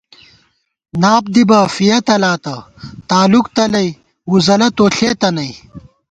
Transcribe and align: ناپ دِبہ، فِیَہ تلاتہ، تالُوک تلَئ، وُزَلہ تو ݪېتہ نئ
ناپ 1.01 1.23
دِبہ، 1.33 1.59
فِیَہ 1.75 1.97
تلاتہ، 2.05 2.55
تالُوک 3.09 3.45
تلَئ، 3.55 3.89
وُزَلہ 4.31 4.67
تو 4.77 4.85
ݪېتہ 4.95 5.29
نئ 5.35 5.51